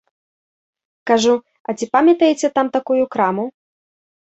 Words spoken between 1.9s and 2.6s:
памятаеце